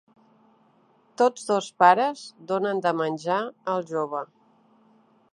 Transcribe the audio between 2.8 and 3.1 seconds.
de